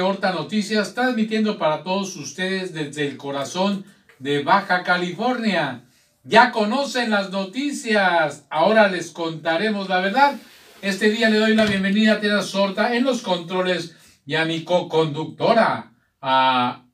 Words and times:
Horta 0.00 0.32
Noticias, 0.32 0.94
transmitiendo 0.94 1.58
para 1.58 1.82
todos 1.82 2.16
ustedes 2.16 2.72
desde 2.72 3.06
el 3.06 3.18
corazón 3.18 3.84
de 4.18 4.42
Baja 4.42 4.82
California. 4.84 5.84
Ya 6.24 6.50
conocen 6.50 7.10
las 7.10 7.30
noticias, 7.30 8.46
ahora 8.48 8.88
les 8.88 9.10
contaremos 9.10 9.90
la 9.90 10.00
verdad. 10.00 10.36
Este 10.80 11.10
día 11.10 11.28
le 11.28 11.38
doy 11.38 11.54
la 11.54 11.66
bienvenida 11.66 12.14
a 12.14 12.20
Tena 12.20 12.40
Sorta 12.40 12.96
en 12.96 13.04
los 13.04 13.20
controles 13.20 13.94
y 14.24 14.34
a 14.36 14.46
mi 14.46 14.64
co-conductora, 14.64 15.92
a 16.22 16.86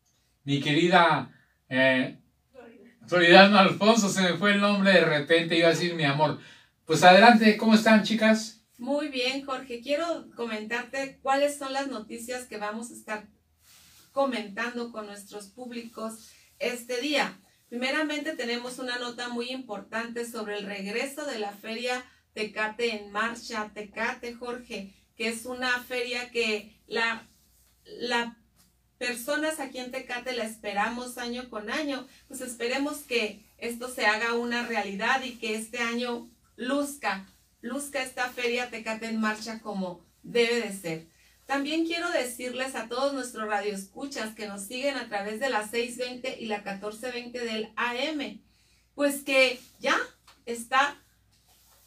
mi 0.43 0.59
querida 0.59 1.31
eh, 1.69 2.19
Alfonso, 3.09 4.09
se 4.09 4.23
me 4.23 4.37
fue 4.39 4.55
el 4.55 4.61
nombre 4.61 4.93
de 4.93 5.05
repente, 5.05 5.57
iba 5.57 5.69
a 5.69 5.71
decir 5.71 5.95
mi 5.95 6.05
amor. 6.05 6.41
Pues 6.85 7.05
adelante, 7.05 7.57
¿cómo 7.59 7.75
están 7.75 8.03
chicas? 8.03 8.58
Muy 8.79 9.09
bien, 9.09 9.45
Jorge. 9.45 9.81
Quiero 9.81 10.31
comentarte 10.37 11.19
cuáles 11.21 11.59
son 11.59 11.73
las 11.73 11.89
noticias 11.89 12.47
que 12.47 12.59
vamos 12.59 12.91
a 12.91 12.95
estar 12.95 13.27
comentando 14.13 14.93
con 14.93 15.07
nuestros 15.07 15.49
públicos 15.49 16.31
este 16.61 17.01
día. 17.01 17.41
Primeramente 17.69 18.37
tenemos 18.37 18.79
una 18.79 19.01
nota 19.01 19.31
muy 19.31 19.51
importante 19.51 20.25
sobre 20.25 20.59
el 20.59 20.65
regreso 20.65 21.27
de 21.27 21.41
la 21.41 21.51
feria 21.51 22.05
Tecate 22.35 22.95
en 22.95 23.11
marcha. 23.11 23.73
Tecate, 23.75 24.35
Jorge, 24.35 24.95
que 25.17 25.27
es 25.27 25.45
una 25.45 25.83
feria 25.83 26.31
que 26.31 26.81
la, 26.87 27.29
la 27.85 28.39
personas 28.97 29.59
aquí 29.59 29.79
en 29.79 29.91
Tecate 29.91 30.35
la 30.35 30.45
esperamos 30.45 31.19
año 31.19 31.51
con 31.51 31.69
año. 31.69 32.07
Pues 32.29 32.43
esperemos 32.43 32.99
que 32.99 33.45
esto 33.59 33.93
se 33.93 34.07
haga 34.07 34.35
una 34.35 34.69
realidad 34.69 35.25
y 35.25 35.33
que 35.33 35.57
este 35.57 35.81
año 35.81 36.31
luzca 36.55 37.27
luzca 37.61 38.03
esta 38.03 38.29
feria 38.29 38.71
Tecate 38.71 39.07
en 39.07 39.21
marcha 39.21 39.61
como 39.61 40.05
debe 40.23 40.61
de 40.61 40.73
ser. 40.73 41.07
También 41.47 41.87
quiero 41.87 42.11
decirles 42.11 42.75
a 42.75 42.89
todos 42.89 43.15
nuestros 43.15 43.49
radioescuchas 43.49 44.35
que 44.35 44.47
nos 44.47 44.63
siguen 44.63 44.97
a 44.97 45.09
través 45.09 45.41
de 45.41 45.49
la 45.49 45.67
620 45.67 46.41
y 46.41 46.47
la 46.47 46.59
1420 46.59 47.45
del 47.45 47.73
AM, 47.77 48.43
pues 48.95 49.23
que 49.23 49.59
ya 49.81 49.99
está 50.45 50.97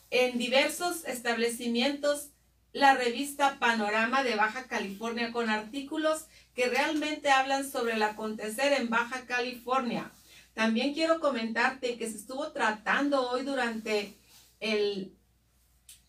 en 0.09 0.37
diversos 0.37 1.05
establecimientos 1.05 2.29
la 2.73 2.95
revista 2.95 3.59
Panorama 3.59 4.23
de 4.23 4.35
Baja 4.35 4.63
California 4.63 5.31
con 5.31 5.49
artículos 5.49 6.25
que 6.55 6.67
realmente 6.67 7.29
hablan 7.29 7.69
sobre 7.69 7.93
el 7.93 8.01
acontecer 8.01 8.73
en 8.73 8.89
Baja 8.89 9.25
California. 9.25 10.11
También 10.53 10.93
quiero 10.93 11.19
comentarte 11.19 11.97
que 11.97 12.09
se 12.09 12.17
estuvo 12.17 12.51
tratando 12.51 13.29
hoy 13.29 13.43
durante 13.43 14.15
el 14.59 15.13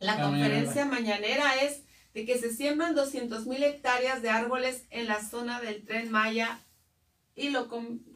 la, 0.02 0.20
conferencia 0.20 0.84
mañanera 0.84 1.54
es 1.62 1.82
de 2.14 2.24
que 2.26 2.38
se 2.38 2.52
siembran 2.52 2.94
200 2.94 3.46
mil 3.46 3.62
hectáreas 3.62 4.22
de 4.22 4.30
árboles 4.30 4.86
en 4.90 5.06
la 5.06 5.22
zona 5.22 5.60
del 5.60 5.84
tren 5.84 6.10
Maya 6.10 6.60
y 7.34 7.50
lo 7.50 7.68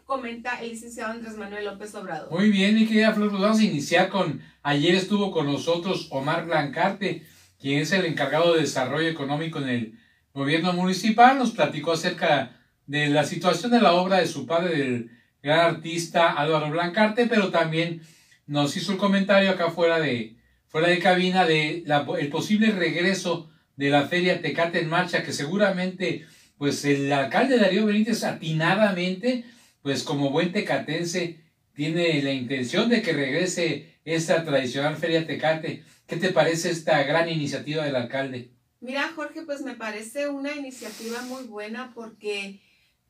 comenta 0.04 0.60
el 0.60 0.70
licenciado 0.70 1.12
Andrés 1.12 1.36
Manuel 1.36 1.64
López 1.64 1.94
Obrador. 1.94 2.30
Muy 2.30 2.50
bien, 2.50 2.74
mi 2.74 2.86
querida 2.86 3.14
Flor, 3.14 3.30
pues 3.30 3.40
vamos 3.40 3.60
a 3.60 3.64
iniciar 3.64 4.10
con, 4.10 4.42
ayer 4.62 4.94
estuvo 4.94 5.30
con 5.30 5.46
nosotros 5.46 6.08
Omar 6.10 6.44
Blancarte, 6.44 7.24
quien 7.58 7.80
es 7.80 7.92
el 7.92 8.04
encargado 8.04 8.54
de 8.54 8.60
desarrollo 8.60 9.08
económico 9.08 9.58
en 9.58 9.68
el 9.68 9.98
gobierno 10.34 10.74
municipal, 10.74 11.38
nos 11.38 11.52
platicó 11.52 11.92
acerca 11.92 12.60
de 12.86 13.08
la 13.08 13.24
situación 13.24 13.72
de 13.72 13.80
la 13.80 13.94
obra 13.94 14.18
de 14.18 14.26
su 14.26 14.46
padre, 14.46 14.76
del 14.76 15.10
gran 15.42 15.60
artista 15.60 16.32
Álvaro 16.32 16.70
Blancarte, 16.70 17.26
pero 17.26 17.48
también 17.50 18.02
nos 18.46 18.76
hizo 18.76 18.92
el 18.92 18.98
comentario 18.98 19.50
acá 19.50 19.70
fuera 19.70 19.98
de, 19.98 20.35
fuera 20.76 20.90
de 20.90 20.98
cabina 20.98 21.46
de 21.46 21.84
el 22.18 22.28
posible 22.28 22.70
regreso 22.70 23.48
de 23.76 23.88
la 23.88 24.08
Feria 24.08 24.42
Tecate 24.42 24.78
en 24.78 24.90
Marcha, 24.90 25.22
que 25.22 25.32
seguramente, 25.32 26.26
pues 26.58 26.84
el 26.84 27.10
alcalde 27.10 27.56
Darío 27.56 27.86
Benítez 27.86 28.24
atinadamente, 28.24 29.46
pues 29.80 30.02
como 30.02 30.28
buen 30.28 30.52
tecatense, 30.52 31.40
tiene 31.72 32.22
la 32.22 32.30
intención 32.30 32.90
de 32.90 33.00
que 33.00 33.14
regrese 33.14 34.00
esta 34.04 34.44
tradicional 34.44 34.98
Feria 34.98 35.26
Tecate. 35.26 35.82
¿Qué 36.06 36.16
te 36.18 36.28
parece 36.28 36.72
esta 36.72 37.02
gran 37.04 37.30
iniciativa 37.30 37.82
del 37.82 37.96
alcalde? 37.96 38.50
Mira, 38.80 39.10
Jorge, 39.16 39.44
pues 39.46 39.62
me 39.62 39.76
parece 39.76 40.28
una 40.28 40.54
iniciativa 40.56 41.22
muy 41.22 41.44
buena 41.44 41.92
porque 41.94 42.60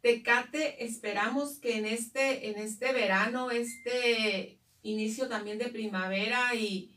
Tecate 0.03 0.85
esperamos 0.85 1.59
que 1.59 1.79
en 1.79 1.87
este, 1.87 2.49
en 2.49 2.59
este 2.61 2.93
verano, 2.93 3.51
este 3.51 4.61
inicio 4.83 5.27
también 5.27 5.59
de 5.59 5.67
primavera 5.67 6.55
y, 6.55 6.93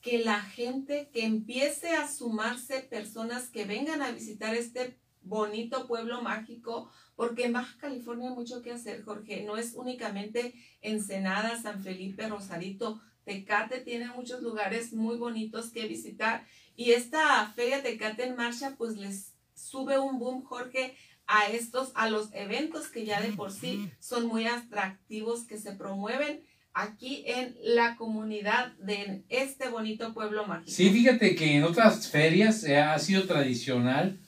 que 0.00 0.18
la 0.18 0.40
gente, 0.40 1.10
que 1.12 1.24
empiece 1.24 1.90
a 1.90 2.08
sumarse 2.08 2.80
personas 2.80 3.48
que 3.50 3.64
vengan 3.64 4.02
a 4.02 4.12
visitar 4.12 4.54
este 4.54 4.98
bonito 5.22 5.86
pueblo 5.86 6.22
mágico, 6.22 6.90
porque 7.16 7.46
en 7.46 7.52
Baja 7.52 7.76
California 7.78 8.30
hay 8.30 8.34
mucho 8.34 8.62
que 8.62 8.72
hacer, 8.72 9.02
Jorge. 9.02 9.42
No 9.42 9.56
es 9.56 9.74
únicamente 9.74 10.54
Ensenada, 10.80 11.60
San 11.60 11.82
Felipe, 11.82 12.28
Rosarito. 12.28 13.00
Tecate 13.24 13.80
tiene 13.80 14.08
muchos 14.08 14.40
lugares 14.40 14.92
muy 14.92 15.16
bonitos 15.16 15.70
que 15.70 15.86
visitar. 15.86 16.46
Y 16.76 16.92
esta 16.92 17.52
feria 17.54 17.82
Tecate 17.82 18.24
en 18.24 18.36
marcha, 18.36 18.76
pues 18.78 18.96
les 18.96 19.34
sube 19.54 19.98
un 19.98 20.18
boom, 20.18 20.44
Jorge, 20.44 20.96
a 21.26 21.48
estos, 21.48 21.92
a 21.94 22.08
los 22.08 22.32
eventos 22.32 22.88
que 22.88 23.04
ya 23.04 23.20
de 23.20 23.32
por 23.32 23.52
sí 23.52 23.90
son 23.98 24.26
muy 24.26 24.46
atractivos, 24.46 25.44
que 25.44 25.58
se 25.58 25.72
promueven 25.72 26.42
aquí 26.78 27.24
en 27.26 27.56
la 27.62 27.96
comunidad 27.96 28.72
de 28.78 29.22
este 29.28 29.68
bonito 29.68 30.14
pueblo 30.14 30.46
mágico. 30.46 30.70
Sí, 30.70 30.90
fíjate 30.90 31.34
que 31.34 31.56
en 31.56 31.64
otras 31.64 32.08
ferias 32.08 32.64
ha 32.64 32.98
sido 32.98 33.24
tradicional 33.24 34.18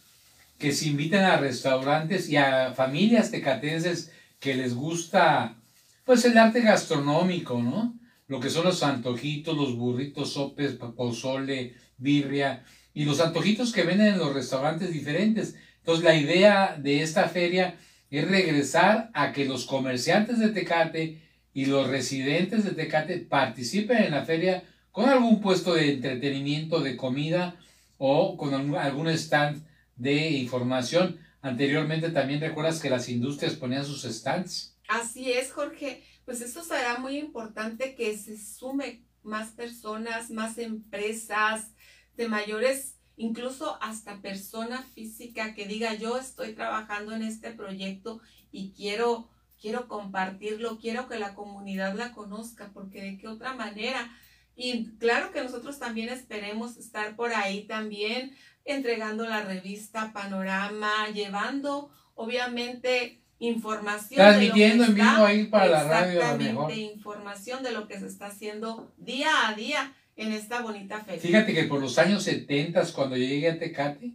que 0.58 0.72
se 0.72 0.88
inviten 0.88 1.22
a 1.22 1.36
restaurantes 1.36 2.28
y 2.28 2.36
a 2.36 2.72
familias 2.74 3.30
tecatenses 3.30 4.12
que 4.40 4.54
les 4.54 4.74
gusta 4.74 5.56
pues 6.04 6.24
el 6.24 6.36
arte 6.36 6.60
gastronómico, 6.60 7.62
¿no? 7.62 7.94
Lo 8.26 8.40
que 8.40 8.50
son 8.50 8.64
los 8.64 8.82
antojitos, 8.82 9.56
los 9.56 9.76
burritos, 9.76 10.32
sopes, 10.32 10.72
pozole, 10.96 11.74
birria 11.98 12.64
y 12.92 13.04
los 13.04 13.20
antojitos 13.20 13.72
que 13.72 13.84
venden 13.84 14.14
en 14.14 14.18
los 14.18 14.34
restaurantes 14.34 14.92
diferentes. 14.92 15.54
Entonces 15.78 16.04
la 16.04 16.16
idea 16.16 16.76
de 16.76 17.02
esta 17.02 17.28
feria 17.28 17.76
es 18.10 18.28
regresar 18.28 19.10
a 19.14 19.32
que 19.32 19.44
los 19.44 19.66
comerciantes 19.66 20.40
de 20.40 20.48
Tecate 20.48 21.29
y 21.52 21.66
los 21.66 21.88
residentes 21.88 22.64
de 22.64 22.72
Tecate 22.72 23.18
participen 23.18 24.04
en 24.04 24.12
la 24.12 24.24
feria 24.24 24.62
con 24.92 25.08
algún 25.08 25.40
puesto 25.40 25.74
de 25.74 25.92
entretenimiento, 25.92 26.80
de 26.80 26.96
comida 26.96 27.56
o 27.98 28.36
con 28.36 28.74
algún 28.76 29.08
stand 29.08 29.62
de 29.96 30.30
información. 30.30 31.18
Anteriormente 31.42 32.10
también 32.10 32.40
recuerdas 32.40 32.80
que 32.80 32.90
las 32.90 33.08
industrias 33.08 33.54
ponían 33.54 33.84
sus 33.84 34.02
stands. 34.02 34.76
Así 34.88 35.32
es, 35.32 35.52
Jorge. 35.52 36.02
Pues 36.24 36.40
eso 36.40 36.62
será 36.62 36.98
muy 36.98 37.16
importante 37.16 37.94
que 37.94 38.16
se 38.16 38.38
sume 38.38 39.02
más 39.22 39.50
personas, 39.50 40.30
más 40.30 40.58
empresas 40.58 41.70
de 42.16 42.28
mayores, 42.28 42.96
incluso 43.16 43.78
hasta 43.82 44.20
persona 44.20 44.82
física 44.94 45.54
que 45.54 45.66
diga 45.66 45.94
yo 45.94 46.18
estoy 46.18 46.54
trabajando 46.54 47.14
en 47.14 47.22
este 47.22 47.50
proyecto 47.50 48.20
y 48.52 48.72
quiero 48.72 49.28
quiero 49.60 49.88
compartirlo, 49.88 50.78
quiero 50.78 51.08
que 51.08 51.18
la 51.18 51.34
comunidad 51.34 51.94
la 51.94 52.12
conozca, 52.12 52.70
porque 52.72 53.02
de 53.02 53.18
qué 53.18 53.28
otra 53.28 53.54
manera. 53.54 54.10
Y 54.56 54.86
claro 54.98 55.32
que 55.32 55.42
nosotros 55.42 55.78
también 55.78 56.08
esperemos 56.08 56.76
estar 56.76 57.16
por 57.16 57.32
ahí 57.32 57.62
también 57.64 58.34
entregando 58.64 59.26
la 59.26 59.42
revista 59.42 60.12
Panorama, 60.12 61.08
llevando 61.14 61.90
obviamente 62.14 63.20
información. 63.38 64.18
Transmitiendo 64.18 64.84
en 64.84 64.94
vivo 64.94 65.24
ahí 65.24 65.46
para 65.46 65.66
la 65.66 65.84
radio. 65.84 66.20
Exactamente, 66.20 66.76
información 66.76 67.62
de 67.62 67.72
lo 67.72 67.88
que 67.88 67.98
se 67.98 68.06
está 68.06 68.26
haciendo 68.26 68.92
día 68.98 69.48
a 69.48 69.54
día 69.54 69.94
en 70.16 70.32
esta 70.32 70.60
bonita 70.60 71.00
feria. 71.00 71.20
Fíjate 71.20 71.54
que 71.54 71.64
por 71.64 71.80
los 71.80 71.98
años 71.98 72.22
70, 72.24 72.92
cuando 72.92 73.16
llegué 73.16 73.48
a 73.48 73.58
Tecate, 73.58 74.12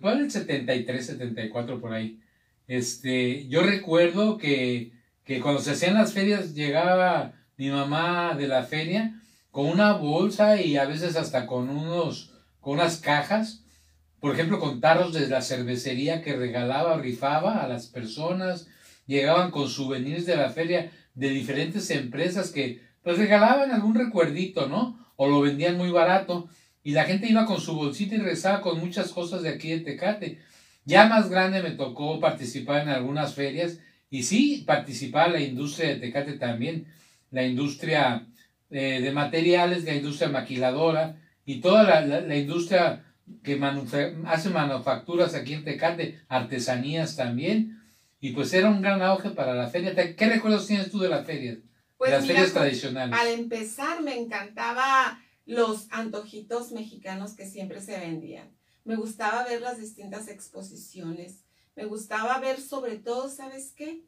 por 0.00 0.12
el 0.12 0.30
73, 0.30 1.06
74 1.06 1.80
por 1.80 1.94
ahí, 1.94 2.20
este, 2.68 3.48
yo 3.48 3.62
recuerdo 3.62 4.38
que, 4.38 4.92
que 5.24 5.40
cuando 5.40 5.60
se 5.60 5.72
hacían 5.72 5.94
las 5.94 6.12
ferias 6.12 6.54
llegaba 6.54 7.32
mi 7.56 7.70
mamá 7.70 8.34
de 8.36 8.46
la 8.46 8.62
feria 8.62 9.20
con 9.50 9.66
una 9.66 9.94
bolsa 9.94 10.60
y 10.60 10.76
a 10.76 10.84
veces 10.84 11.16
hasta 11.16 11.46
con 11.46 11.68
unos, 11.70 12.32
con 12.60 12.74
unas 12.74 12.98
cajas, 12.98 13.64
por 14.20 14.32
ejemplo, 14.34 14.60
con 14.60 14.80
tarros 14.80 15.12
de 15.12 15.28
la 15.28 15.42
cervecería 15.42 16.22
que 16.22 16.36
regalaba, 16.36 16.98
rifaba 16.98 17.64
a 17.64 17.68
las 17.68 17.86
personas, 17.86 18.68
llegaban 19.06 19.50
con 19.50 19.68
souvenirs 19.68 20.26
de 20.26 20.36
la 20.36 20.50
feria 20.50 20.92
de 21.14 21.30
diferentes 21.30 21.90
empresas 21.90 22.50
que 22.50 22.82
pues 23.02 23.18
regalaban 23.18 23.70
algún 23.72 23.94
recuerdito, 23.94 24.68
¿no? 24.68 24.98
O 25.16 25.28
lo 25.28 25.40
vendían 25.40 25.76
muy 25.76 25.90
barato 25.90 26.48
y 26.82 26.92
la 26.92 27.04
gente 27.04 27.28
iba 27.28 27.46
con 27.46 27.60
su 27.60 27.74
bolsita 27.74 28.14
y 28.14 28.18
rezaba 28.18 28.60
con 28.60 28.78
muchas 28.78 29.10
cosas 29.10 29.42
de 29.42 29.48
aquí 29.48 29.70
de 29.70 29.80
Tecate. 29.80 30.40
Ya 30.88 31.06
más 31.06 31.28
grande 31.28 31.62
me 31.62 31.72
tocó 31.72 32.18
participar 32.18 32.80
en 32.80 32.88
algunas 32.88 33.34
ferias 33.34 33.78
y 34.08 34.22
sí 34.22 34.64
participar 34.66 35.30
la 35.30 35.38
industria 35.38 35.90
de 35.90 35.96
Tecate 35.96 36.38
también, 36.38 36.86
la 37.30 37.42
industria 37.42 38.26
eh, 38.70 39.02
de 39.02 39.12
materiales, 39.12 39.84
la 39.84 39.94
industria 39.94 40.30
maquiladora 40.30 41.20
y 41.44 41.60
toda 41.60 41.82
la, 41.82 42.36
industria 42.38 43.04
que 43.42 43.60
hace 44.24 44.48
manufacturas 44.48 45.34
aquí 45.34 45.52
en 45.52 45.64
Tecate, 45.64 46.22
artesanías 46.26 47.16
también, 47.16 47.82
y 48.18 48.32
pues 48.32 48.54
era 48.54 48.70
un 48.70 48.80
gran 48.80 49.02
auge 49.02 49.28
para 49.32 49.52
la 49.52 49.68
feria. 49.68 49.94
¿Qué 49.94 50.26
recuerdos 50.26 50.66
tienes 50.66 50.90
tú 50.90 51.00
de 51.00 51.10
la 51.10 51.22
feria? 51.22 51.58
Pues 51.98 52.12
las 52.12 52.26
ferias 52.26 52.54
tradicionales. 52.54 53.14
Al 53.14 53.28
empezar 53.28 54.00
me 54.00 54.18
encantaba 54.18 55.20
los 55.44 55.86
antojitos 55.90 56.72
mexicanos 56.72 57.34
que 57.34 57.44
siempre 57.44 57.82
se 57.82 57.98
vendían. 57.98 58.57
Me 58.88 58.96
gustaba 58.96 59.44
ver 59.44 59.60
las 59.60 59.78
distintas 59.78 60.28
exposiciones. 60.28 61.44
Me 61.76 61.84
gustaba 61.84 62.38
ver 62.38 62.58
sobre 62.58 62.96
todo, 62.96 63.28
¿sabes 63.28 63.74
qué? 63.76 64.02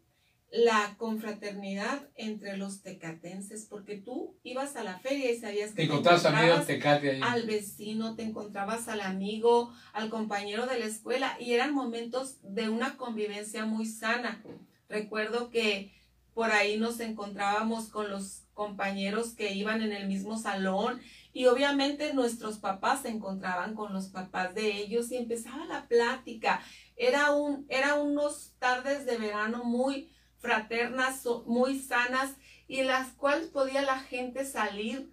la 0.52 0.96
confraternidad 0.96 2.08
entre 2.16 2.56
los 2.56 2.82
tecatenses, 2.82 3.66
porque 3.66 3.98
tú 3.98 4.36
ibas 4.42 4.74
a 4.74 4.82
la 4.82 4.98
feria 4.98 5.30
y 5.30 5.38
sabías 5.38 5.70
que 5.70 5.76
te 5.76 5.82
encontrabas, 5.84 6.24
al 6.26 7.46
vecino, 7.46 8.16
te 8.16 8.24
encontrabas 8.24 8.88
al 8.88 9.00
amigo, 9.00 9.72
al 9.92 10.10
compañero 10.10 10.66
de 10.66 10.80
la 10.80 10.86
escuela 10.86 11.36
y 11.38 11.52
eran 11.52 11.72
momentos 11.72 12.38
de 12.42 12.68
una 12.68 12.96
convivencia 12.96 13.64
muy 13.64 13.86
sana. 13.86 14.42
Recuerdo 14.88 15.50
que 15.50 15.92
por 16.34 16.50
ahí 16.50 16.78
nos 16.78 16.98
encontrábamos 16.98 17.88
con 17.88 18.10
los 18.10 18.42
compañeros 18.52 19.34
que 19.34 19.54
iban 19.54 19.82
en 19.82 19.92
el 19.92 20.08
mismo 20.08 20.36
salón 20.36 21.00
y 21.32 21.46
obviamente 21.46 22.12
nuestros 22.14 22.58
papás 22.58 23.02
se 23.02 23.08
encontraban 23.08 23.74
con 23.74 23.92
los 23.92 24.08
papás 24.08 24.54
de 24.54 24.76
ellos 24.76 25.10
y 25.10 25.16
empezaba 25.16 25.64
la 25.66 25.86
plática. 25.86 26.60
Era 26.96 27.32
un 27.32 27.66
era 27.68 27.94
unos 27.94 28.54
tardes 28.58 29.06
de 29.06 29.16
verano 29.16 29.64
muy 29.64 30.10
fraternas, 30.38 31.24
muy 31.46 31.78
sanas 31.78 32.34
y 32.66 32.78
en 32.78 32.88
las 32.88 33.12
cuales 33.12 33.48
podía 33.48 33.82
la 33.82 34.00
gente 34.00 34.44
salir, 34.44 35.12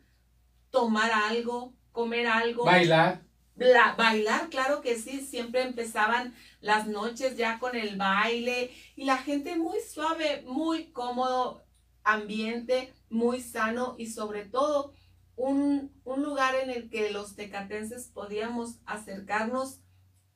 tomar 0.70 1.12
algo, 1.12 1.74
comer 1.92 2.28
algo. 2.28 2.66
Bailar. 2.66 3.24
bailar, 3.56 4.50
claro 4.50 4.82
que 4.82 4.98
sí, 4.98 5.22
siempre 5.22 5.64
empezaban 5.64 6.36
las 6.62 6.88
noches 6.88 7.38
ya 7.38 7.60
con 7.60 7.76
el 7.76 7.98
baile 7.98 8.72
y 8.96 9.06
la 9.06 9.18
gente 9.18 9.56
muy 9.56 9.80
suave, 9.80 10.44
muy 10.46 10.92
cómodo, 10.92 11.64
ambiente 12.04 12.94
muy 13.10 13.42
sano 13.42 13.96
y 13.98 14.08
sobre 14.08 14.46
todo 14.46 14.94
un, 15.38 15.92
un 16.04 16.24
lugar 16.24 16.56
en 16.56 16.70
el 16.70 16.90
que 16.90 17.12
los 17.12 17.36
tecatenses 17.36 18.12
podíamos 18.14 18.80
acercarnos 18.86 19.80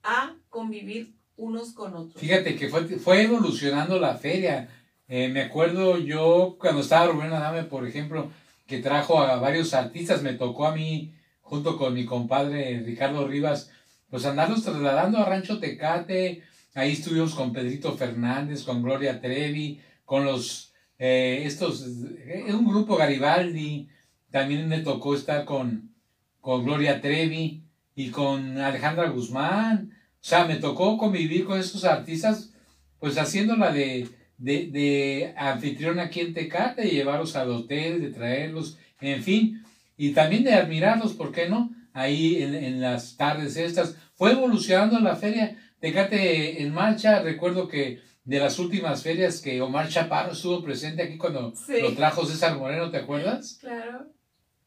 a 0.03 0.35
convivir 0.49 1.15
unos 1.35 1.73
con 1.73 1.95
otros. 1.95 2.21
Fíjate 2.21 2.55
que 2.55 2.69
fue, 2.69 2.85
fue 2.85 3.23
evolucionando 3.23 3.99
la 3.99 4.15
feria. 4.15 4.69
Eh, 5.07 5.27
me 5.27 5.41
acuerdo 5.41 5.97
yo 5.97 6.55
cuando 6.59 6.81
estaba 6.81 7.11
Rubén 7.11 7.33
Adame, 7.33 7.63
por 7.63 7.85
ejemplo, 7.85 8.31
que 8.67 8.79
trajo 8.79 9.19
a 9.19 9.35
varios 9.37 9.73
artistas, 9.73 10.21
me 10.21 10.33
tocó 10.33 10.67
a 10.67 10.75
mí, 10.75 11.13
junto 11.41 11.77
con 11.77 11.93
mi 11.93 12.05
compadre 12.05 12.81
Ricardo 12.85 13.27
Rivas, 13.27 13.71
pues 14.09 14.25
andarlos 14.25 14.63
trasladando 14.63 15.17
a 15.17 15.25
Rancho 15.25 15.59
Tecate. 15.59 16.43
Ahí 16.75 16.93
estuvimos 16.93 17.33
con 17.33 17.51
Pedrito 17.51 17.97
Fernández, 17.97 18.63
con 18.63 18.81
Gloria 18.81 19.19
Trevi, 19.19 19.81
con 20.05 20.25
los, 20.25 20.73
eh, 20.99 21.41
estos, 21.43 21.81
es 21.81 22.53
un 22.53 22.67
grupo 22.67 22.95
Garibaldi. 22.95 23.89
También 24.31 24.67
me 24.67 24.79
tocó 24.79 25.13
estar 25.13 25.45
con, 25.45 25.91
con 26.39 26.63
Gloria 26.63 27.01
Trevi 27.01 27.63
y 27.95 28.09
con 28.09 28.57
Alejandra 28.57 29.09
Guzmán. 29.09 29.91
O 29.93 30.23
sea, 30.23 30.45
me 30.45 30.55
tocó 30.55 30.97
convivir 30.97 31.45
con 31.45 31.59
esos 31.59 31.83
artistas, 31.83 32.53
pues 32.99 33.17
haciéndola 33.17 33.71
de, 33.71 34.07
de, 34.37 34.67
de 34.67 35.33
anfitrión 35.35 35.99
aquí 35.99 36.21
en 36.21 36.33
Tecate, 36.33 36.83
de 36.83 36.89
llevarlos 36.89 37.35
al 37.35 37.49
hotel, 37.49 38.01
de 38.01 38.11
traerlos, 38.11 38.77
en 39.01 39.21
fin, 39.23 39.63
y 39.97 40.11
también 40.11 40.43
de 40.43 40.53
admirarlos, 40.53 41.13
¿por 41.13 41.31
qué 41.31 41.49
no? 41.49 41.71
Ahí 41.93 42.41
en, 42.41 42.55
en 42.55 42.79
las 42.79 43.17
tardes 43.17 43.57
estas. 43.57 43.97
Fue 44.15 44.31
evolucionando 44.31 44.99
la 44.99 45.15
feria 45.15 45.57
Tecate 45.79 46.61
en 46.61 46.73
marcha. 46.73 47.21
Recuerdo 47.21 47.67
que 47.67 47.99
de 48.23 48.39
las 48.39 48.59
últimas 48.59 49.01
ferias 49.01 49.41
que 49.41 49.61
Omar 49.61 49.89
Chaparro 49.89 50.33
estuvo 50.33 50.63
presente 50.63 51.01
aquí 51.01 51.17
cuando 51.17 51.53
lo 51.67 51.93
trajo 51.93 52.25
César 52.25 52.57
Moreno, 52.57 52.91
¿te 52.91 52.97
acuerdas? 52.97 53.57
Claro. 53.59 54.07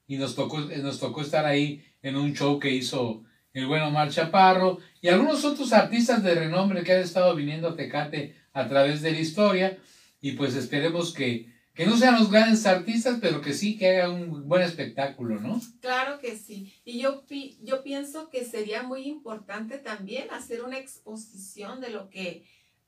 Y 0.07 0.17
nos 0.17 0.35
tocó, 0.35 0.61
nos 0.61 1.01
tocó 1.01 1.23
estar 1.23 1.47
ahí 1.47 1.85
en 2.03 2.17
un 2.17 2.35
show 2.35 2.59
que 2.59 2.71
hizo 2.71 3.25
el 3.55 3.67
buen 3.67 3.83
Omar 3.83 4.11
Chaparro 4.11 4.79
y 5.01 5.09
algunos 5.09 5.45
otros 5.45 5.73
artistas 5.73 6.23
de 6.23 6.35
renombre 6.35 6.83
que 6.83 6.93
han 6.93 7.01
estado 7.01 7.35
viniendo 7.35 7.69
a 7.69 7.77
Tecate 7.77 8.35
a 8.53 8.69
través 8.69 9.01
de 9.01 9.13
la 9.13 9.21
historia 9.21 9.79
y 10.21 10.33
pues 10.33 10.55
esperemos 10.57 11.15
que, 11.15 11.53
que 11.73 11.87
no 11.87 11.97
sean 11.97 12.19
los 12.19 12.31
grandes 12.31 12.67
artistas, 12.67 13.19
pero 13.21 13.41
que 13.41 13.53
sí 13.53 13.77
que 13.77 14.01
haga 14.01 14.11
un 14.11 14.49
buen 14.49 14.63
espectáculo, 14.63 15.41
¿no? 15.41 15.61
Claro 15.81 16.19
que 16.19 16.37
sí. 16.37 16.73
Y 16.85 16.99
yo, 16.99 17.25
yo 17.63 17.83
pienso 17.83 18.29
que 18.29 18.45
sería 18.45 18.83
muy 18.83 19.03
importante 19.03 19.79
también 19.79 20.29
hacer 20.31 20.63
una 20.63 20.79
exposición 20.79 21.81
de 21.81 21.91
lo 21.91 22.11
que 22.11 22.45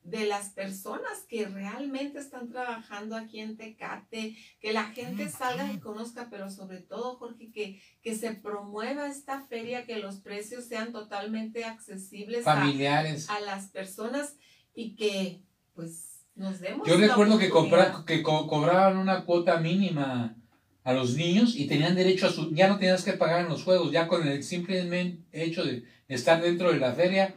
de 0.06 0.24
las 0.24 0.50
personas 0.50 1.24
que 1.28 1.46
realmente 1.46 2.18
están 2.18 2.48
trabajando 2.48 3.16
aquí 3.16 3.40
en 3.40 3.56
Tecate, 3.56 4.36
que 4.60 4.72
la 4.72 4.84
gente 4.84 5.28
salga 5.28 5.72
y 5.72 5.80
conozca, 5.80 6.28
pero 6.30 6.48
sobre 6.48 6.80
todo, 6.80 7.16
Jorge, 7.16 7.50
que, 7.50 7.82
que 8.02 8.14
se 8.14 8.32
promueva 8.32 9.08
esta 9.08 9.42
feria, 9.42 9.84
que 9.84 9.98
los 9.98 10.20
precios 10.20 10.64
sean 10.64 10.92
totalmente 10.92 11.64
accesibles 11.64 12.44
familiares 12.44 13.28
a 13.28 13.40
las 13.40 13.70
personas 13.70 14.36
y 14.74 14.94
que 14.94 15.42
pues 15.74 16.24
nos 16.36 16.60
demos. 16.60 16.86
Yo 16.86 16.96
recuerdo 16.98 17.38
que, 17.38 17.50
que 18.06 18.22
cobraban 18.22 18.98
una 18.98 19.24
cuota 19.24 19.58
mínima 19.58 20.36
a 20.84 20.92
los 20.92 21.16
niños 21.16 21.56
y 21.56 21.66
tenían 21.66 21.96
derecho 21.96 22.28
a 22.28 22.30
su, 22.30 22.54
ya 22.54 22.68
no 22.68 22.78
tenías 22.78 23.02
que 23.02 23.14
pagar 23.14 23.40
en 23.40 23.48
los 23.48 23.64
juegos, 23.64 23.90
ya 23.90 24.06
con 24.06 24.26
el 24.26 24.44
simple 24.44 25.18
hecho 25.32 25.64
de 25.64 25.82
estar 26.06 26.40
dentro 26.40 26.70
de 26.70 26.78
la 26.78 26.92
feria, 26.92 27.34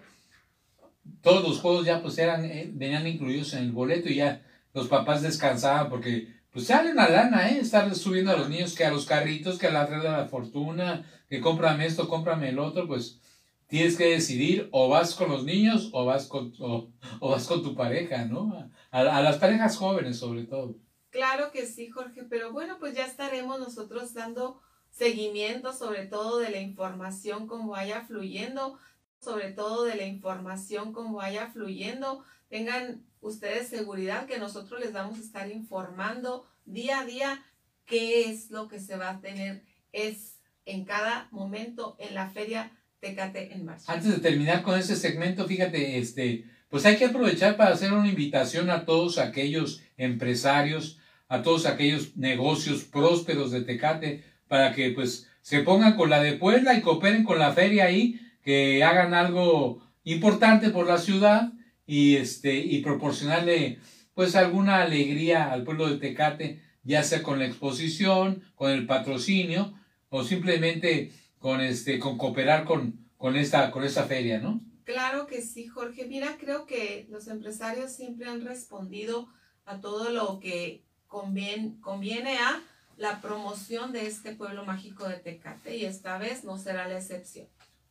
todos 1.22 1.44
los 1.44 1.60
juegos 1.60 1.86
ya 1.86 2.02
pues 2.02 2.18
eran, 2.18 2.46
eh, 2.46 2.70
venían 2.74 3.08
incluidos 3.08 3.54
en 3.54 3.64
el 3.64 3.72
boleto 3.72 4.10
y 4.10 4.16
ya 4.16 4.42
los 4.74 4.88
papás 4.88 5.22
descansaban 5.22 5.90
porque 5.90 6.40
pues 6.52 6.66
sale 6.68 6.92
una 6.92 7.10
lana, 7.10 7.50
¿eh? 7.50 7.60
Estar 7.60 7.94
subiendo 7.94 8.32
a 8.32 8.38
los 8.38 8.50
niños 8.50 8.76
que 8.76 8.84
a 8.84 8.92
los 8.92 9.06
carritos, 9.06 9.60
que 9.60 9.68
a 9.68 9.72
la 9.72 9.86
red 9.86 10.02
de 10.02 10.10
la 10.10 10.26
fortuna, 10.26 11.06
que 11.30 11.42
cómprame 11.42 11.86
esto, 11.86 12.08
cómprame 12.08 12.50
el 12.50 12.60
otro, 12.60 12.88
pues 12.88 13.20
tienes 13.68 13.96
que 13.96 14.06
decidir 14.06 14.68
o 14.72 14.90
vas 14.90 15.14
con 15.14 15.30
los 15.30 15.46
niños 15.46 15.90
o 15.94 16.04
vas 16.04 16.28
con, 16.28 16.54
o, 16.60 16.90
vas 17.22 17.48
con 17.48 17.64
tu 17.64 17.76
pareja, 17.76 18.26
¿no? 18.26 18.68
A, 18.92 19.22
las 19.22 19.38
parejas 19.38 19.78
jóvenes 19.78 20.18
sobre 20.18 20.44
todo. 20.44 20.76
Claro 21.12 21.52
que 21.52 21.66
sí, 21.66 21.90
Jorge, 21.90 22.24
pero 22.24 22.52
bueno, 22.52 22.78
pues 22.80 22.96
ya 22.96 23.06
estaremos 23.06 23.60
nosotros 23.60 24.14
dando 24.14 24.60
seguimiento 24.90 25.72
sobre 25.72 26.08
todo 26.08 26.40
de 26.40 26.50
la 26.50 26.60
información 26.60 27.48
como 27.48 27.72
vaya 27.72 28.02
fluyendo, 28.02 28.78
sobre 29.22 29.52
todo 29.52 29.84
de 29.84 29.96
la 29.96 30.06
información 30.06 30.94
como 30.94 31.18
vaya 31.18 31.48
fluyendo. 31.48 32.24
Tengan 32.50 33.04
ustedes 33.22 33.68
seguridad 33.68 34.26
que 34.26 34.40
nosotros 34.40 34.80
les 34.80 34.94
vamos 34.94 35.20
a 35.20 35.22
estar 35.22 35.50
informando 35.52 36.48
día 36.66 37.00
a 37.00 37.06
día 37.06 37.44
qué 37.86 38.30
es 38.30 38.52
lo 38.52 38.68
que 38.68 38.80
se 38.80 38.96
va 38.96 39.10
a 39.10 39.20
tener 39.20 39.64
es 39.92 40.40
en 40.66 40.86
cada 40.86 41.28
momento 41.32 41.98
en 42.00 42.16
la 42.16 42.30
feria 42.30 42.72
Tecate 43.00 43.54
en 43.54 43.66
marzo. 43.66 43.92
Antes 43.92 44.12
de 44.12 44.20
terminar 44.20 44.62
con 44.62 44.78
ese 44.78 44.96
segmento, 44.96 45.48
fíjate, 45.48 45.98
este, 45.98 46.46
pues 46.70 46.86
hay 46.86 46.98
que 46.98 47.06
aprovechar 47.06 47.56
para 47.56 47.74
hacer 47.74 47.94
una 47.94 48.10
invitación 48.10 48.70
a 48.70 48.86
todos 48.86 49.18
aquellos 49.18 49.82
empresarios, 49.98 51.00
a 51.30 51.42
todos 51.42 51.66
aquellos 51.66 52.18
negocios 52.18 52.84
prósperos 52.84 53.52
de 53.52 53.62
Tecate, 53.62 54.24
para 54.48 54.74
que 54.74 54.90
pues 54.92 55.30
se 55.42 55.62
pongan 55.62 55.96
con 55.96 56.10
la 56.10 56.22
de 56.22 56.34
Puebla 56.34 56.74
y 56.74 56.82
cooperen 56.82 57.24
con 57.24 57.40
la 57.40 57.54
feria 57.54 57.86
ahí, 57.86 58.20
que 58.50 58.84
hagan 58.84 59.14
algo 59.14 59.80
importante 60.04 60.72
por 60.72 60.88
la 60.88 60.98
ciudad 60.98 61.54
y 61.86 62.16
este 62.16 62.56
y 62.56 62.82
proporcionarle 62.82 63.78
pues 64.16 64.36
alguna 64.36 64.82
alegría 64.82 65.52
al 65.52 65.64
pueblo 65.64 65.88
de 65.88 65.98
Tecate, 65.98 66.60
ya 66.82 67.04
sea 67.04 67.22
con 67.22 67.38
la 67.38 67.46
exposición, 67.46 68.42
con 68.56 68.72
el 68.72 68.88
patrocinio 68.88 69.76
o 70.10 70.24
simplemente 70.24 71.12
con 71.38 71.62
este, 71.62 72.00
con 72.00 72.18
cooperar 72.18 72.66
con, 72.66 73.08
con 73.18 73.36
esta, 73.36 73.70
con 73.70 73.84
esta 73.84 74.06
feria, 74.06 74.40
¿no? 74.40 74.60
Claro 74.84 75.28
que 75.28 75.44
sí, 75.44 75.68
Jorge. 75.68 76.08
Mira, 76.08 76.36
creo 76.40 76.66
que 76.66 77.06
los 77.12 77.28
empresarios 77.28 77.92
siempre 77.92 78.28
han 78.28 78.44
respondido 78.44 79.30
a 79.66 79.80
todo 79.80 80.10
lo 80.10 80.40
que 80.40 80.84
conviene, 81.06 81.76
conviene 81.82 82.40
a 82.40 82.64
la 82.98 83.22
promoción 83.22 83.94
de 83.94 84.08
este 84.08 84.34
pueblo 84.34 84.66
mágico 84.66 85.08
de 85.08 85.18
Tecate 85.18 85.78
y 85.78 85.86
esta 85.86 86.18
vez 86.18 86.44
no 86.44 86.58
será 86.58 86.88
la 86.88 86.98
excepción. 86.98 87.48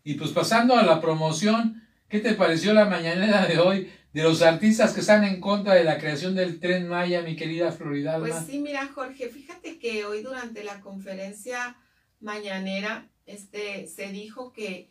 Y 0.09 0.15
pues 0.15 0.31
pasando 0.31 0.75
a 0.75 0.85
la 0.85 1.03
promoción, 1.03 1.87
¿qué 2.09 2.21
te 2.21 2.33
pareció 2.33 2.73
la 2.73 2.87
mañanera 2.87 3.45
de 3.45 3.59
hoy 3.59 3.93
de 4.15 4.23
los 4.23 4.41
artistas 4.41 4.95
que 4.95 5.01
están 5.01 5.23
en 5.23 5.39
contra 5.39 5.75
de 5.75 5.85
la 5.85 5.99
creación 5.99 6.35
del 6.35 6.61
tren 6.61 6.89
Maya, 6.89 7.21
mi 7.21 7.37
querida 7.37 7.73
Floridalma? 7.73 8.27
Pues 8.27 8.47
sí, 8.47 8.59
mira, 8.59 8.87
Jorge, 8.87 9.29
fíjate 9.29 9.79
que 9.79 10.07
hoy 10.07 10.23
durante 10.23 10.65
la 10.65 10.81
conferencia 10.81 11.77
mañanera 12.21 13.07
este, 13.27 13.87
se 13.87 14.11
dijo 14.11 14.55
que, 14.55 14.91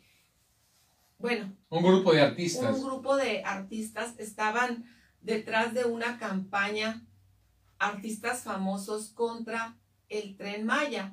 bueno, 1.18 1.52
un 1.68 1.82
grupo 1.82 2.12
de 2.12 2.20
artistas. 2.20 2.76
Un 2.76 2.84
grupo 2.84 3.16
de 3.16 3.42
artistas 3.42 4.14
estaban 4.18 4.84
detrás 5.20 5.74
de 5.74 5.84
una 5.84 6.16
campaña, 6.18 7.04
artistas 7.80 8.44
famosos 8.44 9.08
contra 9.08 9.76
el 10.08 10.36
tren 10.36 10.64
Maya. 10.64 11.12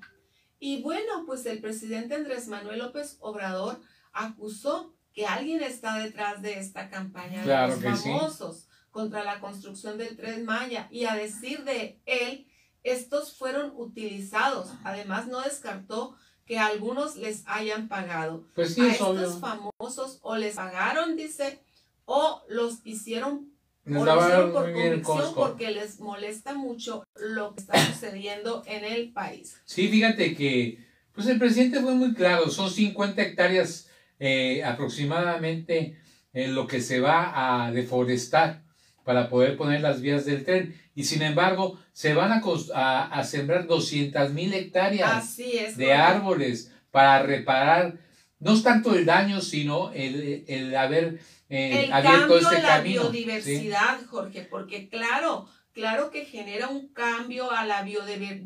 Y 0.66 0.82
bueno, 0.82 1.28
pues 1.28 1.46
el 1.46 1.62
presidente 1.62 2.16
Andrés 2.16 2.48
Manuel 2.48 2.80
López 2.80 3.18
Obrador 3.20 3.80
acusó 4.14 4.96
que 5.14 5.28
alguien 5.28 5.62
está 5.62 6.00
detrás 6.00 6.42
de 6.42 6.58
esta 6.58 6.90
campaña 6.90 7.44
Claro 7.44 7.78
de 7.78 7.88
los 7.92 8.00
sí. 8.00 8.10
famosos 8.10 8.68
contra 8.90 9.24
la 9.24 9.40
construcción 9.40 10.00
del 10.00 10.18
tren 10.18 10.44
Maya. 10.44 10.88
Y 10.90 11.06
a 11.06 11.14
decir 11.14 11.66
de 11.66 12.02
él, 12.08 12.48
estos 12.82 13.38
fueron 13.38 13.74
utilizados. 13.76 14.72
Además, 14.84 15.28
no 15.28 15.40
descartó 15.42 16.18
que 16.48 16.58
algunos 16.58 17.16
les 17.16 17.44
hayan 17.46 17.88
pagado. 17.88 18.48
Pues 18.56 18.74
sí, 18.74 18.82
a 18.82 18.88
es 18.88 18.94
estos 18.94 19.10
obvio. 19.10 19.40
famosos 19.40 20.18
o 20.24 20.36
les 20.36 20.56
pagaron, 20.56 21.16
dice, 21.16 21.64
o 22.06 22.42
los 22.50 22.84
hicieron 22.84 23.55
Nos 23.86 24.02
o 24.02 24.06
lo 24.06 24.12
hicieron 24.20 24.30
lavaron 24.30 24.52
por 24.54 24.74
convicción 24.74 25.36
porque 25.36 25.72
les 25.72 26.00
molesta 26.00 26.54
mucho 26.56 27.04
lo 27.16 27.54
que 27.54 27.62
está 27.62 27.86
sucediendo 27.86 28.64
en 28.66 28.84
el 28.84 29.12
país. 29.14 29.62
Sí, 29.66 29.88
fíjate 29.88 30.36
que 30.36 30.80
pues 31.14 31.28
el 31.28 31.40
presidente 31.40 31.80
fue 31.82 31.94
muy 31.94 32.14
claro, 32.14 32.50
son 32.50 32.70
50 32.70 33.22
hectáreas 33.22 33.88
eh, 34.20 34.64
aproximadamente 34.64 35.98
en 36.34 36.56
lo 36.56 36.68
que 36.68 36.82
se 36.82 37.00
va 37.00 37.66
a 37.66 37.72
deforestar 37.72 38.64
para 39.04 39.30
poder 39.30 39.56
poner 39.56 39.82
las 39.82 40.02
vías 40.02 40.26
del 40.26 40.44
tren 40.44 40.76
y 40.96 41.04
sin 41.04 41.22
embargo 41.22 41.80
se 41.94 42.14
van 42.14 42.32
a, 42.32 42.42
a, 42.74 43.20
a 43.20 43.24
sembrar 43.24 43.68
200 43.68 44.34
mil 44.34 44.54
hectáreas 44.54 45.12
Así 45.12 45.58
es. 45.58 45.78
de 45.78 45.94
árboles 45.94 46.72
para 46.92 47.22
reparar 47.22 48.00
no 48.46 48.54
es 48.54 48.64
tanto 48.64 48.96
el 48.96 49.06
daño 49.06 49.42
sino 49.42 49.92
el, 49.92 50.46
el 50.48 50.76
haber 50.76 51.20
eh, 51.50 51.86
el 51.86 51.94
abierto 51.94 52.20
cambio 52.20 52.38
este 52.40 52.62
la 52.62 52.68
camino. 52.78 53.02
¿sí? 53.04 53.10
biodiversidad, 53.12 54.06
Jorge, 54.10 54.42
porque 54.50 54.88
claro, 54.90 55.48
claro 55.74 56.10
que 56.12 56.26
genera 56.26 56.68
un 56.70 56.88
cambio 56.94 57.52
a 57.52 57.66
la 57.66 57.84
biodiver- 57.86 58.42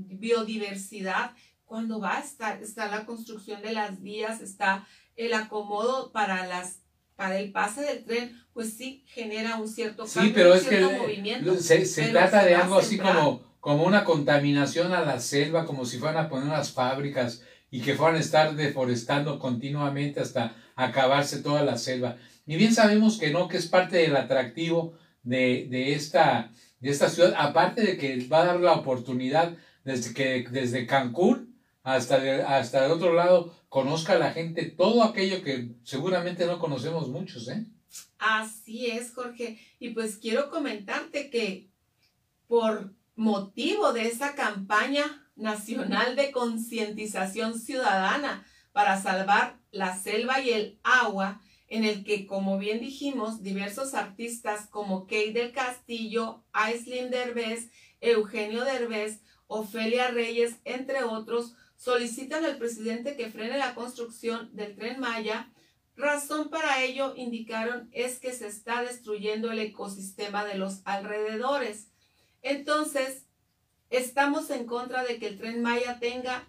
biodiversidad 0.54 1.32
cuando 1.66 2.00
va 2.00 2.18
a 2.18 2.22
estar, 2.22 2.62
está 2.64 2.88
la 2.88 3.06
construcción 3.06 3.62
de 3.62 3.74
las 3.74 4.02
vías, 4.02 4.42
está 4.42 4.88
el 5.16 5.34
acomodo 5.34 6.12
para 6.12 6.46
las 6.48 6.80
para 7.16 7.38
el 7.38 7.52
pase 7.52 7.82
del 7.82 8.06
tren, 8.06 8.42
pues 8.54 8.74
sí 8.78 9.04
genera 9.08 9.58
un 9.58 9.68
cierto 9.68 10.08
Sí, 10.08 10.16
cambio, 10.20 10.34
pero 10.36 10.52
un 10.54 10.58
es 10.58 10.64
que 10.64 10.70
cierto 10.78 10.90
eh, 10.96 10.98
movimiento. 11.00 11.56
se, 11.58 11.80
trata 12.10 12.42
se 12.44 12.48
de 12.48 12.56
algo 12.56 12.80
así 12.80 12.98
como, 12.98 13.44
como 13.60 13.84
una 13.84 14.06
contaminación 14.06 14.94
a 14.94 15.02
la 15.02 15.20
selva, 15.20 15.66
como 15.66 15.84
si 15.86 15.98
fueran 15.98 16.26
a 16.26 16.30
poner 16.30 16.46
unas 16.48 16.72
fábricas 16.72 17.44
y 17.72 17.82
que 17.82 17.96
fueran 17.96 18.16
a 18.16 18.20
estar 18.20 18.56
deforestando 18.56 19.40
continuamente 19.40 20.20
hasta 20.20 20.56
acabarse 20.76 21.42
toda 21.42 21.64
la 21.64 21.78
selva. 21.78 22.18
Y 22.46 22.56
bien 22.56 22.74
sabemos 22.74 23.18
que 23.18 23.32
no, 23.32 23.48
que 23.48 23.58
es 23.58 23.68
parte 23.68 23.98
del 23.98 24.16
atractivo 24.16 24.98
de, 25.24 25.68
de, 25.70 25.94
esta, 25.94 26.52
de 26.80 26.90
esta 26.90 27.10
ciudad, 27.10 27.36
aparte 27.38 27.82
de 27.82 27.98
que 27.98 28.28
va 28.28 28.42
a 28.42 28.46
dar 28.46 28.60
la 28.60 28.74
oportunidad 28.74 29.56
desde, 29.84 30.14
que, 30.14 30.48
desde 30.50 30.88
Cancún 30.88 31.56
hasta, 31.84 32.16
hasta 32.58 32.86
el 32.86 32.92
otro 32.92 33.14
lado 33.14 33.54
conozca 33.70 34.18
la 34.18 34.32
gente 34.32 34.66
todo 34.66 35.04
aquello 35.04 35.44
que 35.44 35.76
seguramente 35.84 36.46
no 36.46 36.60
conocemos 36.60 37.08
muchos, 37.08 37.48
¿eh? 37.50 37.66
Así 38.18 38.88
es, 38.88 39.12
Jorge. 39.14 39.60
Y 39.80 39.90
pues 39.90 40.18
quiero 40.18 40.50
comentarte 40.50 41.30
que 41.30 41.70
por 42.48 42.94
motivo 43.20 43.92
de 43.92 44.08
esa 44.08 44.34
campaña 44.34 45.30
nacional 45.36 46.16
de 46.16 46.32
concientización 46.32 47.60
ciudadana 47.60 48.46
para 48.72 49.02
salvar 49.02 49.60
la 49.72 49.98
selva 49.98 50.40
y 50.40 50.52
el 50.52 50.80
agua, 50.84 51.42
en 51.68 51.84
el 51.84 52.06
que, 52.06 52.26
como 52.26 52.58
bien 52.58 52.80
dijimos, 52.80 53.44
diversos 53.44 53.94
artistas 53.94 54.68
como 54.68 55.04
Kate 55.04 55.34
del 55.34 55.52
Castillo, 55.52 56.46
Aislinn 56.54 57.12
Derbez, 57.12 57.70
Eugenio 58.00 58.64
Derbez, 58.64 59.20
Ofelia 59.48 60.08
Reyes, 60.08 60.56
entre 60.64 61.04
otros, 61.04 61.56
solicitan 61.76 62.46
al 62.46 62.58
presidente 62.58 63.18
que 63.18 63.30
frene 63.30 63.58
la 63.58 63.76
construcción 63.76 64.56
del 64.56 64.76
tren 64.76 65.00
Maya 65.00 65.52
Razón 66.00 66.50
para 66.50 66.82
ello, 66.82 67.14
indicaron, 67.18 67.90
es 67.92 68.20
que 68.20 68.32
se 68.32 68.48
está 68.48 68.82
destruyendo 68.82 69.52
el 69.52 69.60
ecosistema 69.60 70.46
de 70.46 70.56
los 70.56 70.82
alrededores. 70.86 71.92
Entonces, 72.42 73.26
estamos 73.90 74.50
en 74.50 74.66
contra 74.66 75.04
de 75.04 75.20
que 75.20 75.28
el 75.28 75.38
tren 75.38 75.62
Maya 75.62 76.00
tenga 76.00 76.48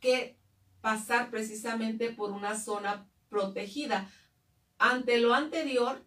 que 0.00 0.38
pasar 0.80 1.30
precisamente 1.30 2.10
por 2.10 2.30
una 2.30 2.58
zona 2.58 3.08
protegida. 3.28 4.10
Ante 4.78 5.18
lo 5.18 5.34
anterior 5.34 6.04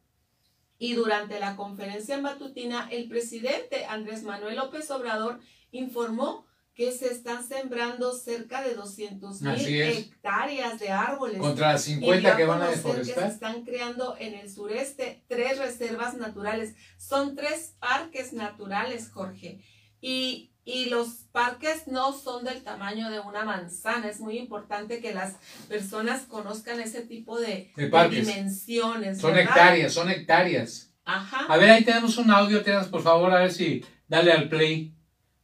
y 0.78 0.94
durante 0.94 1.40
la 1.40 1.56
conferencia 1.56 2.18
matutina, 2.20 2.88
el 2.90 3.10
presidente 3.10 3.86
Andrés 3.86 4.24
Manuel 4.24 4.56
López 4.56 4.90
Obrador 4.92 5.40
informó 5.72 6.46
que 6.80 6.94
se 6.94 7.08
están 7.12 7.46
sembrando 7.46 8.14
cerca 8.14 8.62
de 8.62 8.74
200 8.74 9.42
mil 9.42 9.82
hectáreas 9.82 10.80
de 10.80 10.88
árboles. 10.90 11.38
Contra 11.38 11.74
las 11.74 11.86
Y 11.90 11.96
50 11.96 12.22
dio 12.30 12.38
que 12.38 12.46
van 12.46 12.62
a 12.62 12.68
conocer 12.68 12.84
que 12.84 12.92
se 12.92 13.10
deforestar. 13.10 13.32
están 13.32 13.66
creando 13.66 14.16
en 14.18 14.34
el 14.36 14.50
sureste 14.50 15.22
tres 15.28 15.58
reservas 15.58 16.14
naturales. 16.16 16.76
Son 16.98 17.36
tres 17.36 17.76
parques 17.82 18.32
naturales, 18.32 19.10
Jorge. 19.14 19.60
Y, 20.00 20.54
y 20.64 20.86
los 20.86 21.10
parques 21.34 21.86
no 21.88 22.14
son 22.14 22.46
del 22.46 22.64
tamaño 22.64 23.10
de 23.10 23.20
una 23.20 23.44
manzana. 23.44 24.08
Es 24.08 24.22
muy 24.22 24.38
importante 24.38 25.02
que 25.02 25.14
las 25.14 25.36
personas 25.68 26.22
conozcan 26.30 26.80
ese 26.80 27.02
tipo 27.02 27.38
de, 27.42 27.74
De 27.76 27.84
de 27.84 27.88
parques. 27.90 28.26
dimensiones. 28.26 29.20
Son 29.20 29.34
¿verdad? 29.34 29.52
hectáreas, 29.52 29.94
son 29.94 30.10
hectáreas. 30.10 30.94
Ajá. 31.04 31.46
A 31.54 31.58
ver, 31.58 31.72
ahí 31.72 31.84
tenemos 31.84 32.18
un 32.18 32.32
audio, 32.32 32.64
tenemos 32.64 32.88
por 32.88 33.02
favor, 33.02 33.34
a 33.34 33.40
ver 33.40 33.52
si 33.52 33.84
dale 34.08 34.32
al 34.32 34.48
play 34.48 34.96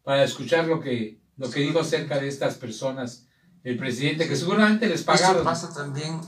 para 0.01 0.23
escuchar 0.23 0.65
lo 0.67 0.79
que, 0.79 1.24
lo 1.37 1.49
que 1.49 1.61
dijo 1.61 1.79
acerca 1.79 2.19
de 2.19 2.27
estas 2.27 2.55
personas 2.55 3.25
el 3.63 3.77
presidente, 3.77 4.27
que 4.27 4.35
seguramente 4.35 4.87
les 4.87 5.03
pagaron. 5.03 5.43
pasa 5.43 5.73
también 5.73 6.21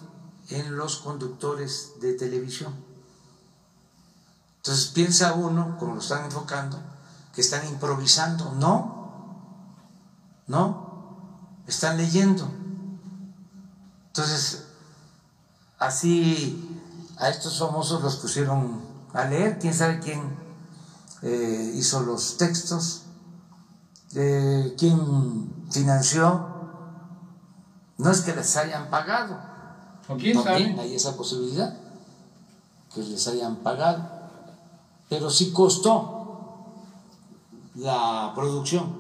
en 0.50 0.76
los 0.76 0.98
conductores 0.98 1.94
de 2.02 2.14
televisión. 2.14 2.74
Entonces 4.58 4.88
piensa 4.88 5.34
uno, 5.34 5.78
como 5.78 5.94
lo 5.96 6.02
están 6.02 6.26
enfocando, 6.26 6.80
que 7.34 7.42
están 7.42 7.66
improvisando. 7.68 8.54
No, 8.54 8.98
no, 10.48 11.62
están 11.68 11.98
leyendo. 11.98 12.50
Entonces, 14.08 14.66
así 15.78 16.82
a 17.18 17.30
estos 17.30 17.60
famosos 17.60 18.02
los 18.02 18.16
pusieron 18.18 18.82
a 19.14 19.26
leer, 19.26 19.60
quién 19.60 19.74
sabe 19.74 20.00
quién 20.00 20.22
eh, 21.22 21.72
hizo 21.76 22.02
los 22.02 22.38
textos, 22.38 23.04
eh, 24.16 24.76
quién 24.78 25.66
financió. 25.72 26.56
No 27.98 28.12
es 28.12 28.22
que 28.22 28.36
les 28.36 28.56
hayan 28.58 28.90
pagado, 28.90 29.38
¿O 30.08 30.16
quién 30.18 30.42
también 30.44 30.76
sabe? 30.76 30.88
hay 30.88 30.96
esa 30.96 31.18
posibilidad, 31.18 31.76
que 32.94 33.02
les 33.02 33.28
hayan 33.28 33.58
pagado, 33.58 34.08
pero 35.10 35.30
sí 35.30 35.52
costó 35.52 36.74
la 37.76 38.32
producción. 38.36 39.00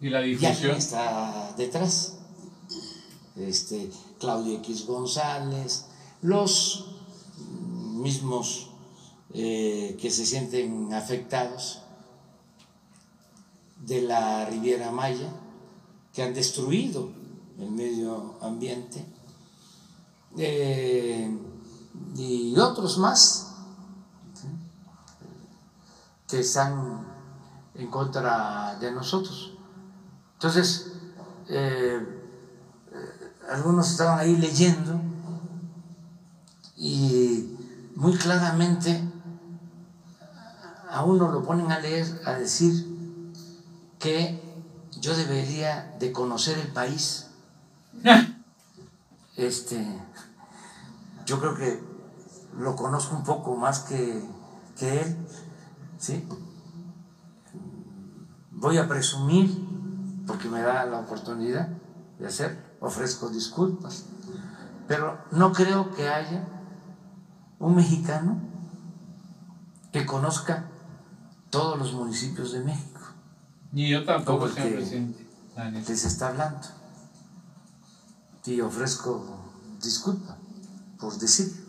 Y 0.00 0.10
la 0.10 0.20
¿Y 0.24 0.30
difusión. 0.36 0.54
quién 0.60 0.76
está 0.76 1.52
detrás? 1.56 2.14
Este, 3.36 3.90
Claudio 4.20 4.58
X 4.58 4.86
González, 4.86 5.86
los 6.22 6.86
mismos 7.94 8.68
eh, 9.32 9.96
que 10.00 10.10
se 10.10 10.24
sienten 10.26 10.92
afectados 10.92 11.80
de 13.88 14.02
la 14.02 14.44
Riviera 14.44 14.92
Maya, 14.92 15.30
que 16.12 16.22
han 16.22 16.34
destruido 16.34 17.10
el 17.58 17.70
medio 17.70 18.34
ambiente, 18.42 19.04
eh, 20.36 21.36
y 22.14 22.56
otros 22.58 22.98
más 22.98 23.54
que 26.28 26.40
están 26.40 27.06
en 27.74 27.90
contra 27.90 28.76
de 28.78 28.92
nosotros. 28.92 29.54
Entonces, 30.34 30.92
eh, 31.48 32.06
algunos 33.50 33.90
estaban 33.90 34.18
ahí 34.18 34.36
leyendo 34.36 35.00
y 36.76 37.56
muy 37.96 38.14
claramente 38.16 39.02
a 40.90 41.02
uno 41.04 41.32
lo 41.32 41.42
ponen 41.42 41.72
a 41.72 41.78
leer, 41.78 42.06
a 42.26 42.32
decir 42.32 42.97
que 43.98 44.40
yo 45.00 45.16
debería 45.16 45.96
de 45.98 46.12
conocer 46.12 46.58
el 46.58 46.68
país. 46.68 47.30
Este, 49.36 49.86
yo 51.24 51.38
creo 51.38 51.54
que 51.54 51.80
lo 52.58 52.74
conozco 52.74 53.14
un 53.14 53.22
poco 53.22 53.54
más 53.54 53.78
que, 53.78 54.20
que 54.76 55.00
él, 55.00 55.16
¿sí? 55.96 56.26
Voy 58.50 58.78
a 58.78 58.88
presumir, 58.88 59.56
porque 60.26 60.48
me 60.48 60.60
da 60.60 60.84
la 60.86 60.98
oportunidad 60.98 61.68
de 62.18 62.26
hacer, 62.26 62.76
ofrezco 62.80 63.28
disculpas, 63.28 64.06
pero 64.88 65.20
no 65.30 65.52
creo 65.52 65.94
que 65.94 66.08
haya 66.08 66.44
un 67.60 67.76
mexicano 67.76 68.40
que 69.92 70.04
conozca 70.04 70.64
todos 71.48 71.78
los 71.78 71.92
municipios 71.92 72.50
de 72.50 72.64
México 72.64 72.97
Ni 73.72 73.88
yo 73.88 74.04
tampoco, 74.04 74.40
Como 74.40 74.52
señor 74.54 74.70
que- 74.84 75.82
les 75.88 76.04
está 76.04 76.28
hablando 76.28 76.66
y 78.44 78.60
ofrezco 78.62 79.24
disculpa. 79.82 80.36
por 80.98 81.16
decir. 81.18 81.64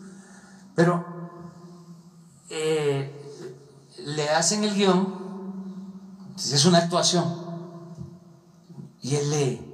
Pero 0.74 1.04
eh, 2.48 3.12
le 3.98 4.28
hacen 4.30 4.64
el 4.64 4.74
guion, 4.74 5.14
es 6.36 6.64
una 6.64 6.78
actuación, 6.78 7.32
y 9.02 9.14
él 9.14 9.30
lee. 9.30 9.66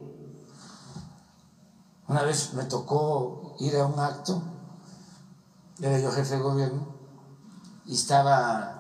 Una 2.09 2.23
vez 2.23 2.53
me 2.55 2.65
tocó 2.65 3.57
ir 3.61 3.77
a 3.77 3.87
un 3.87 3.99
acto, 3.99 4.43
era 5.81 5.99
yo 6.01 6.11
jefe 6.13 6.35
de 6.37 6.41
gobierno, 6.43 6.87
y 7.87 7.95
estaba 7.95 8.76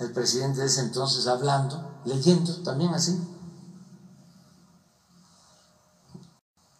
el 0.00 0.12
presidente 0.12 0.60
de 0.60 0.66
ese 0.66 0.80
entonces 0.80 1.26
hablando, 1.26 2.00
leyendo 2.04 2.62
también 2.62 2.94
así. 2.94 3.20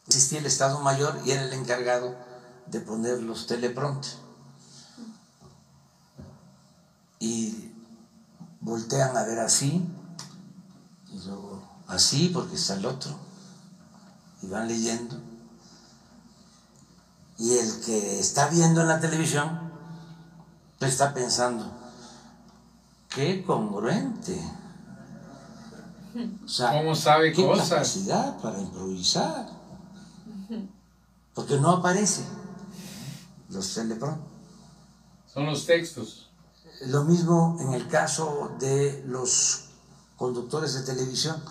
Existía 0.07 0.41
el 0.41 0.47
Estado 0.47 0.81
Mayor 0.81 1.21
y 1.25 1.31
era 1.31 1.43
el 1.43 1.53
encargado 1.53 2.17
de 2.67 2.81
poner 2.81 3.23
los 3.23 3.47
teleprompter. 3.47 4.13
Y 7.19 7.73
voltean 8.61 9.17
a 9.17 9.25
ver 9.25 9.39
así, 9.39 9.87
y 11.13 11.19
luego 11.19 11.63
así 11.87 12.31
porque 12.33 12.57
está 12.57 12.75
el 12.75 12.87
otro, 12.87 13.15
y 14.43 14.47
van 14.47 14.67
leyendo. 14.67 15.21
Y 17.39 17.57
el 17.59 17.81
que 17.83 18.19
está 18.19 18.49
viendo 18.49 18.81
en 18.81 18.89
la 18.89 19.01
televisión 19.01 19.71
pues 20.79 20.93
está 20.93 21.13
pensando, 21.13 21.71
qué 23.11 23.45
congruente. 23.45 24.41
O 26.45 26.49
sea, 26.49 26.73
¿Cómo 26.73 26.95
sabe 26.95 27.33
qué 27.33 27.45
cosas? 27.45 27.69
capacidad 27.69 28.39
para 28.39 28.61
improvisar. 28.61 29.47
Porque 31.35 31.59
no 31.59 31.71
aparece 31.71 32.25
los 33.49 33.75
telepron. 33.75 34.21
Son 35.33 35.47
los 35.47 35.67
textos. 35.67 36.31
Lo 36.87 37.05
mismo 37.05 37.57
en 37.61 37.75
el 37.75 37.87
caso 37.89 38.57
de 38.59 39.05
los 39.07 39.67
conductores 40.17 40.75
de 40.75 40.83
televisión. 40.83 41.43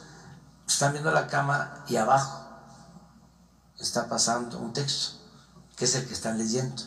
Están 0.68 0.92
viendo 0.94 1.12
la 1.12 1.28
cámara 1.28 1.84
y 1.88 1.96
abajo 1.96 2.46
está 3.80 4.08
pasando 4.10 4.60
un 4.60 4.74
texto, 4.74 5.18
que 5.76 5.86
es 5.86 5.96
el 5.96 6.06
que 6.06 6.14
están 6.14 6.38
leyendo. 6.38 6.84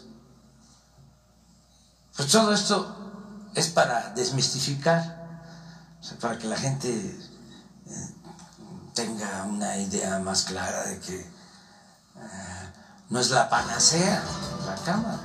Pues 2.17 2.31
todo 2.31 2.53
esto 2.53 3.12
es 3.55 3.69
para 3.69 4.11
desmistificar, 4.11 5.23
para 6.21 6.39
que 6.39 6.47
la 6.47 6.57
gente 6.57 6.89
eh, 6.91 8.09
tenga 8.95 9.45
una 9.45 9.77
idea 9.77 10.19
más 10.19 10.45
clara 10.45 10.85
de 10.85 10.99
que 10.99 11.21
eh, 11.21 11.27
no 13.11 13.21
es 13.21 13.31
la 13.31 13.49
panacea 13.49 14.23
la 14.67 14.75
cámara. 14.85 15.21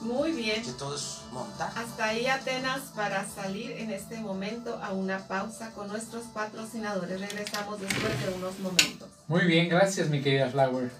Muy 0.00 0.32
bien. 0.32 0.62
Que 0.62 0.72
todo 0.72 0.94
es 0.96 1.18
montaje. 1.30 1.78
Hasta 1.78 2.04
ahí 2.04 2.26
Atenas 2.26 2.80
para 2.94 3.28
salir 3.28 3.72
en 3.72 3.90
este 3.90 4.18
momento 4.18 4.80
a 4.82 4.92
una 4.92 5.18
pausa 5.28 5.70
con 5.72 5.88
nuestros 5.88 6.24
patrocinadores. 6.26 7.20
Regresamos 7.20 7.80
después 7.80 8.20
de 8.24 8.34
unos 8.34 8.58
momentos. 8.60 9.08
Muy 9.28 9.44
bien, 9.44 9.68
gracias 9.68 10.08
mi 10.08 10.22
querida 10.22 10.48
Flower. 10.48 10.90